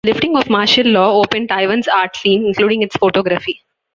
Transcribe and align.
The 0.03 0.13
lifting 0.13 0.35
of 0.35 0.49
martial 0.49 0.87
law 0.87 1.21
opened 1.21 1.49
Taiwan's 1.49 1.87
art 1.87 2.15
scene, 2.15 2.43
including 2.47 2.81
its 2.81 2.95
photography. 2.95 3.61